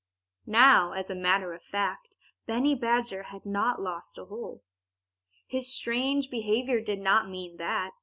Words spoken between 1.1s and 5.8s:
a matter of fact, Benny Badger had not lost a hole. His